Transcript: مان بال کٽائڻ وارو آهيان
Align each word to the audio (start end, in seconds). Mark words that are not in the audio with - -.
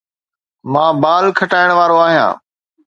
مان 0.73 0.91
بال 1.03 1.25
کٽائڻ 1.39 1.69
وارو 1.79 1.97
آهيان 2.07 2.31